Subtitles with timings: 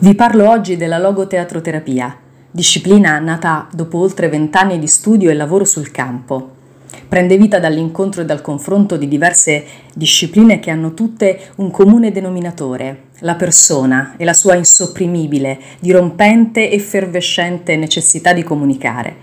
[0.00, 2.16] Vi parlo oggi della logoteatroterapia,
[2.52, 6.50] disciplina nata dopo oltre vent'anni di studio e lavoro sul campo.
[7.08, 13.06] Prende vita dall'incontro e dal confronto di diverse discipline che hanno tutte un comune denominatore,
[13.20, 19.16] la persona e la sua insopprimibile, dirompente effervescente necessità di comunicare.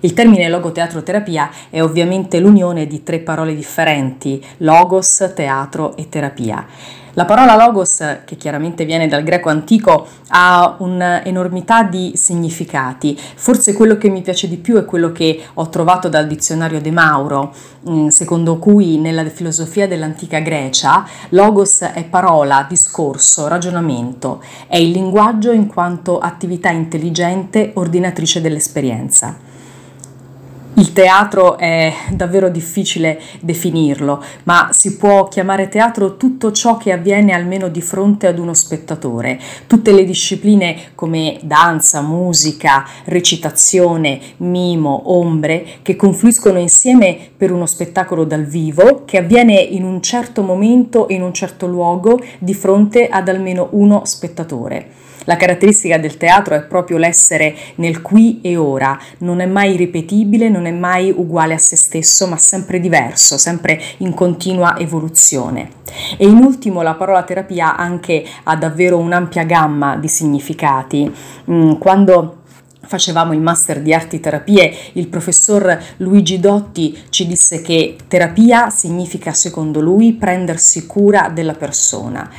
[0.00, 6.66] Il termine logoteatroterapia è ovviamente l'unione di tre parole differenti, logos, teatro e terapia
[7.14, 13.18] la parola logos, che chiaramente viene dal greco antico, ha un'enormità di significati.
[13.36, 16.90] Forse quello che mi piace di più è quello che ho trovato dal dizionario De
[16.90, 17.54] Mauro,
[17.88, 25.52] mm, secondo cui nella filosofia dell'antica Grecia logos è parola, discorso, ragionamento, è il linguaggio
[25.52, 29.52] in quanto attività intelligente ordinatrice dell'esperienza.
[30.76, 37.32] Il teatro è davvero difficile definirlo, ma si può chiamare teatro tutto ciò che avviene
[37.32, 39.38] almeno di fronte ad uno spettatore,
[39.68, 48.24] tutte le discipline come danza, musica, recitazione, mimo, ombre, che confluiscono insieme per uno spettacolo
[48.24, 53.28] dal vivo che avviene in un certo momento in un certo luogo di fronte ad
[53.28, 55.02] almeno uno spettatore.
[55.24, 60.48] La caratteristica del teatro è proprio l'essere nel qui e ora, non è mai ripetibile,
[60.48, 65.70] non è mai uguale a se stesso, ma sempre diverso, sempre in continua evoluzione.
[66.16, 71.10] E in ultimo la parola terapia anche ha davvero un'ampia gamma di significati.
[71.50, 72.42] Mm, quando
[72.86, 79.32] facevamo il master di arti terapie, il professor Luigi Dotti ci disse che terapia significa,
[79.32, 82.30] secondo lui, prendersi cura della persona.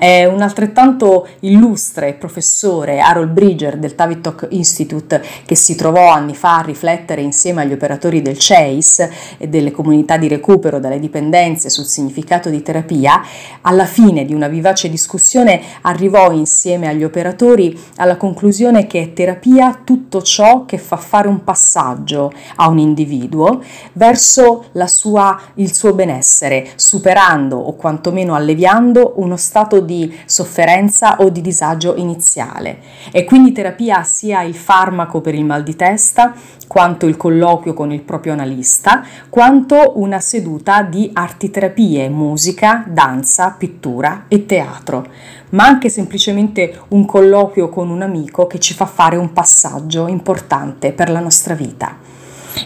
[0.00, 6.56] È un altrettanto illustre professore, Harold Bridger del Tavistock Institute, che si trovò anni fa
[6.56, 11.84] a riflettere insieme agli operatori del CHASE e delle comunità di recupero dalle dipendenze sul
[11.84, 13.20] significato di terapia,
[13.60, 20.22] alla fine di una vivace discussione arrivò insieme agli operatori alla conclusione che terapia tutto
[20.22, 23.62] ciò che fa fare un passaggio a un individuo
[23.92, 31.40] verso sua, il suo benessere, superando o quantomeno alleviando uno stato di sofferenza o di
[31.40, 32.78] disagio iniziale.
[33.10, 36.32] E quindi terapia sia il farmaco per il mal di testa,
[36.68, 44.26] quanto il colloquio con il proprio analista, quanto una seduta di artiterapie, musica, danza, pittura
[44.28, 45.08] e teatro,
[45.50, 50.92] ma anche semplicemente un colloquio con un amico che ci fa fare un passaggio importante
[50.92, 51.96] per la nostra vita.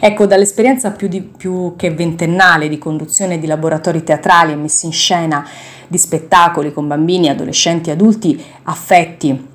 [0.01, 4.93] Ecco, dall'esperienza più, di, più che ventennale di conduzione di laboratori teatrali e messi in
[4.93, 5.47] scena
[5.87, 9.53] di spettacoli con bambini, adolescenti e adulti affetti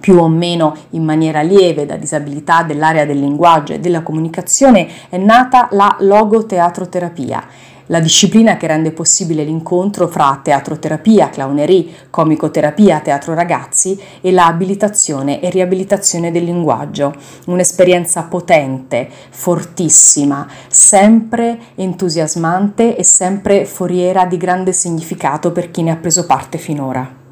[0.00, 5.16] più o meno in maniera lieve da disabilità dell'area del linguaggio e della comunicazione, è
[5.16, 7.46] nata la logoteatroterapia,
[7.86, 15.40] la disciplina che rende possibile l'incontro fra teatroterapia, clownerie, comicoterapia, teatro ragazzi e la abilitazione
[15.40, 17.14] e riabilitazione del linguaggio,
[17.46, 25.96] un'esperienza potente, fortissima, sempre entusiasmante e sempre foriera di grande significato per chi ne ha
[25.96, 27.23] preso parte finora.